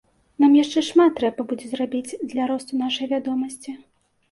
[0.43, 3.79] Нам яшчэ шмат трэба будзе зрабіць для росту нашай вядомасці.